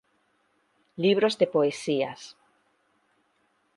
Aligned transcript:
Libros 1.03 1.33
de 1.39 1.45
poesías 1.55 2.21